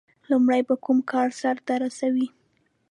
•لومړی 0.29 0.61
به 0.67 0.75
کوم 0.85 0.99
کار 1.11 1.29
سر 1.39 1.55
ته 1.65 1.73
رسوي؟ 1.83 2.27